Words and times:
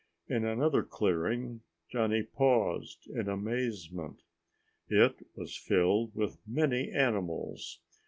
In 0.27 0.43
another 0.45 0.81
clearing 0.81 1.61
Johnny 1.91 2.23
paused 2.23 3.05
in 3.07 3.29
amazement. 3.29 4.23
It 4.89 5.27
was 5.35 5.55
filled 5.55 6.15
with 6.15 6.39
many 6.47 6.89
animals. 6.91 7.77